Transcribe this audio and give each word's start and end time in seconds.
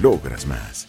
logras 0.00 0.46
más. 0.46 0.88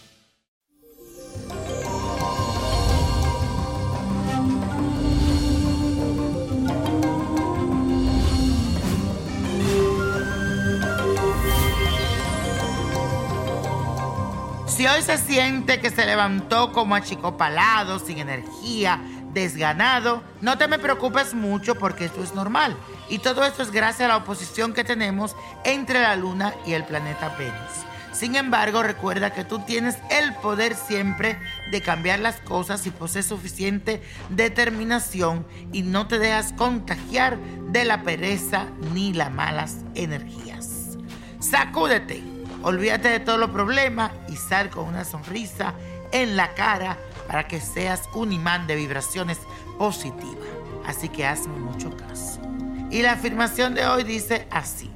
Si 14.66 14.86
hoy 14.88 15.02
se 15.02 15.16
siente 15.18 15.80
que 15.80 15.90
se 15.90 16.04
levantó 16.06 16.72
como 16.72 16.96
achicopalado, 16.96 17.98
sin 18.00 18.18
energía, 18.18 19.00
desganado, 19.32 20.22
no 20.40 20.58
te 20.58 20.66
me 20.66 20.78
preocupes 20.78 21.34
mucho 21.34 21.76
porque 21.76 22.06
esto 22.06 22.22
es 22.22 22.34
normal. 22.34 22.76
Y 23.08 23.18
todo 23.18 23.44
esto 23.44 23.62
es 23.62 23.70
gracias 23.70 24.06
a 24.06 24.08
la 24.08 24.16
oposición 24.16 24.72
que 24.72 24.82
tenemos 24.82 25.36
entre 25.64 26.00
la 26.00 26.16
Luna 26.16 26.54
y 26.66 26.72
el 26.72 26.84
planeta 26.84 27.28
Venus. 27.38 27.91
Sin 28.22 28.36
embargo, 28.36 28.84
recuerda 28.84 29.32
que 29.32 29.42
tú 29.42 29.58
tienes 29.64 29.98
el 30.08 30.32
poder 30.34 30.76
siempre 30.76 31.40
de 31.72 31.80
cambiar 31.80 32.20
las 32.20 32.36
cosas 32.36 32.80
si 32.80 32.90
posees 32.90 33.26
suficiente 33.26 34.00
determinación 34.28 35.44
y 35.72 35.82
no 35.82 36.06
te 36.06 36.20
dejas 36.20 36.52
contagiar 36.52 37.36
de 37.72 37.84
la 37.84 38.04
pereza 38.04 38.68
ni 38.94 39.12
las 39.12 39.32
malas 39.32 39.78
energías. 39.96 40.98
Sacúdete, 41.40 42.22
olvídate 42.62 43.08
de 43.08 43.18
todos 43.18 43.40
los 43.40 43.50
problemas 43.50 44.12
y 44.28 44.36
sal 44.36 44.70
con 44.70 44.84
una 44.84 45.04
sonrisa 45.04 45.74
en 46.12 46.36
la 46.36 46.54
cara 46.54 46.98
para 47.26 47.48
que 47.48 47.60
seas 47.60 48.02
un 48.14 48.32
imán 48.32 48.68
de 48.68 48.76
vibraciones 48.76 49.40
positivas. 49.78 50.46
Así 50.86 51.08
que 51.08 51.26
hazme 51.26 51.58
mucho 51.58 51.90
caso. 51.96 52.40
Y 52.88 53.02
la 53.02 53.14
afirmación 53.14 53.74
de 53.74 53.84
hoy 53.84 54.04
dice 54.04 54.46
así. 54.52 54.92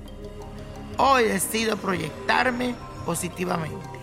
Hoy 0.96 1.24
decido 1.24 1.76
proyectarme 1.76 2.76
positivamente. 3.06 3.98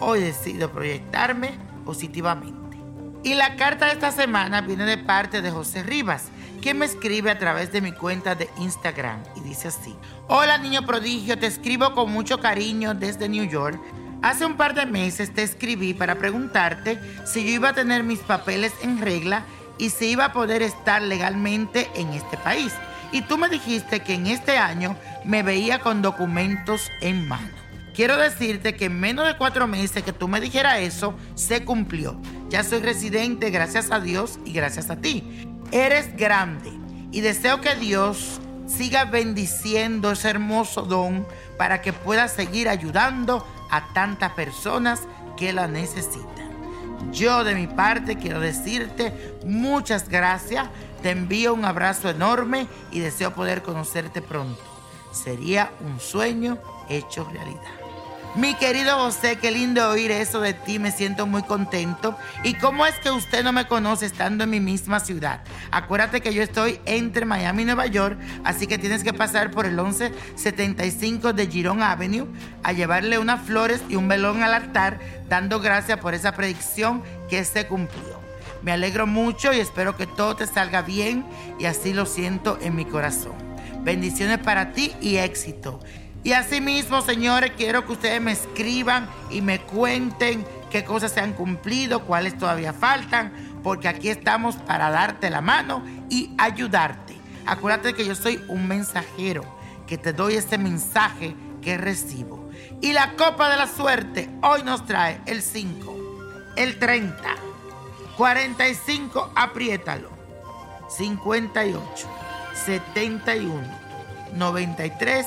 Hoy 0.00 0.20
decido 0.20 0.72
proyectarme 0.72 1.52
positivamente. 1.84 2.78
Y 3.22 3.34
la 3.34 3.56
carta 3.56 3.86
de 3.86 3.92
esta 3.92 4.10
semana 4.10 4.62
viene 4.62 4.86
de 4.86 4.96
parte 4.96 5.42
de 5.42 5.50
José 5.50 5.82
Rivas, 5.82 6.28
quien 6.62 6.78
me 6.78 6.86
escribe 6.86 7.30
a 7.30 7.38
través 7.38 7.70
de 7.70 7.82
mi 7.82 7.92
cuenta 7.92 8.34
de 8.34 8.48
Instagram 8.58 9.22
y 9.36 9.40
dice 9.40 9.68
así. 9.68 9.94
Hola 10.26 10.56
niño 10.56 10.86
prodigio, 10.86 11.38
te 11.38 11.46
escribo 11.46 11.94
con 11.94 12.10
mucho 12.10 12.40
cariño 12.40 12.94
desde 12.94 13.28
New 13.28 13.44
York. 13.44 13.78
Hace 14.22 14.46
un 14.46 14.56
par 14.56 14.74
de 14.74 14.86
meses 14.86 15.32
te 15.34 15.42
escribí 15.42 15.92
para 15.92 16.16
preguntarte 16.16 16.98
si 17.26 17.44
yo 17.44 17.50
iba 17.50 17.70
a 17.70 17.74
tener 17.74 18.02
mis 18.02 18.20
papeles 18.20 18.72
en 18.82 19.00
regla 19.00 19.44
y 19.78 19.90
si 19.90 20.06
iba 20.06 20.26
a 20.26 20.32
poder 20.32 20.62
estar 20.62 21.02
legalmente 21.02 21.90
en 21.94 22.08
este 22.10 22.36
país. 22.38 22.72
Y 23.12 23.22
tú 23.22 23.38
me 23.38 23.48
dijiste 23.48 24.00
que 24.00 24.14
en 24.14 24.26
este 24.26 24.56
año 24.56 24.96
me 25.24 25.42
veía 25.42 25.80
con 25.80 26.00
documentos 26.00 26.90
en 27.00 27.26
mano. 27.28 27.59
Quiero 28.00 28.16
decirte 28.16 28.76
que 28.76 28.86
en 28.86 28.98
menos 28.98 29.26
de 29.26 29.36
cuatro 29.36 29.66
meses 29.66 30.02
que 30.02 30.14
tú 30.14 30.26
me 30.26 30.40
dijeras 30.40 30.78
eso, 30.78 31.12
se 31.34 31.66
cumplió. 31.66 32.18
Ya 32.48 32.64
soy 32.64 32.80
residente 32.80 33.50
gracias 33.50 33.90
a 33.90 34.00
Dios 34.00 34.38
y 34.46 34.54
gracias 34.54 34.88
a 34.88 34.96
ti. 34.96 35.22
Eres 35.70 36.16
grande 36.16 36.72
y 37.12 37.20
deseo 37.20 37.60
que 37.60 37.74
Dios 37.74 38.40
siga 38.66 39.04
bendiciendo 39.04 40.12
ese 40.12 40.30
hermoso 40.30 40.80
don 40.80 41.26
para 41.58 41.82
que 41.82 41.92
puedas 41.92 42.32
seguir 42.32 42.70
ayudando 42.70 43.46
a 43.70 43.92
tantas 43.92 44.32
personas 44.32 45.02
que 45.36 45.52
la 45.52 45.68
necesitan. 45.68 46.48
Yo 47.12 47.44
de 47.44 47.54
mi 47.54 47.66
parte 47.66 48.16
quiero 48.16 48.40
decirte 48.40 49.12
muchas 49.44 50.08
gracias, 50.08 50.70
te 51.02 51.10
envío 51.10 51.52
un 51.52 51.66
abrazo 51.66 52.08
enorme 52.08 52.66
y 52.92 53.00
deseo 53.00 53.34
poder 53.34 53.60
conocerte 53.60 54.22
pronto. 54.22 54.62
Sería 55.12 55.70
un 55.80 56.00
sueño 56.00 56.56
hecho 56.88 57.28
realidad. 57.30 57.79
Mi 58.36 58.54
querido 58.54 58.96
José, 58.96 59.38
qué 59.42 59.50
lindo 59.50 59.90
oír 59.90 60.12
eso 60.12 60.40
de 60.40 60.54
ti, 60.54 60.78
me 60.78 60.92
siento 60.92 61.26
muy 61.26 61.42
contento. 61.42 62.16
¿Y 62.44 62.54
cómo 62.54 62.86
es 62.86 62.94
que 63.00 63.10
usted 63.10 63.42
no 63.42 63.52
me 63.52 63.66
conoce 63.66 64.06
estando 64.06 64.44
en 64.44 64.50
mi 64.50 64.60
misma 64.60 65.00
ciudad? 65.00 65.40
Acuérdate 65.72 66.20
que 66.20 66.32
yo 66.32 66.40
estoy 66.40 66.78
entre 66.84 67.24
Miami 67.24 67.62
y 67.62 67.64
Nueva 67.64 67.86
York, 67.86 68.20
así 68.44 68.68
que 68.68 68.78
tienes 68.78 69.02
que 69.02 69.12
pasar 69.12 69.50
por 69.50 69.66
el 69.66 69.74
1175 69.74 71.32
de 71.32 71.48
Girón 71.48 71.82
Avenue 71.82 72.28
a 72.62 72.72
llevarle 72.72 73.18
unas 73.18 73.42
flores 73.42 73.82
y 73.88 73.96
un 73.96 74.06
velón 74.06 74.44
al 74.44 74.54
altar, 74.54 75.00
dando 75.28 75.58
gracias 75.58 75.98
por 75.98 76.14
esa 76.14 76.32
predicción 76.32 77.02
que 77.28 77.44
se 77.44 77.66
cumplió. 77.66 78.20
Me 78.62 78.70
alegro 78.70 79.08
mucho 79.08 79.52
y 79.52 79.58
espero 79.58 79.96
que 79.96 80.06
todo 80.06 80.36
te 80.36 80.46
salga 80.46 80.82
bien 80.82 81.26
y 81.58 81.64
así 81.64 81.92
lo 81.92 82.06
siento 82.06 82.58
en 82.62 82.76
mi 82.76 82.84
corazón. 82.84 83.34
Bendiciones 83.82 84.38
para 84.38 84.72
ti 84.72 84.92
y 85.00 85.16
éxito. 85.16 85.80
Y 86.22 86.32
asimismo, 86.32 87.00
señores, 87.00 87.52
quiero 87.56 87.86
que 87.86 87.92
ustedes 87.92 88.20
me 88.20 88.32
escriban 88.32 89.08
y 89.30 89.40
me 89.40 89.60
cuenten 89.60 90.44
qué 90.70 90.84
cosas 90.84 91.12
se 91.12 91.20
han 91.20 91.32
cumplido, 91.32 92.04
cuáles 92.04 92.36
todavía 92.36 92.74
faltan, 92.74 93.32
porque 93.62 93.88
aquí 93.88 94.10
estamos 94.10 94.56
para 94.56 94.90
darte 94.90 95.30
la 95.30 95.40
mano 95.40 95.82
y 96.10 96.34
ayudarte. 96.36 97.16
Acuérdate 97.46 97.94
que 97.94 98.04
yo 98.04 98.14
soy 98.14 98.42
un 98.48 98.68
mensajero, 98.68 99.44
que 99.86 99.96
te 99.96 100.12
doy 100.12 100.34
este 100.34 100.58
mensaje 100.58 101.34
que 101.62 101.78
recibo. 101.78 102.50
Y 102.82 102.92
la 102.92 103.16
copa 103.16 103.50
de 103.50 103.56
la 103.56 103.66
suerte 103.66 104.28
hoy 104.42 104.62
nos 104.62 104.84
trae 104.84 105.20
el 105.24 105.40
5, 105.40 106.52
el 106.56 106.78
30, 106.78 107.16
45, 108.18 109.32
apriétalo, 109.34 110.10
58, 110.90 112.08
71, 112.54 113.62
93 114.34 115.26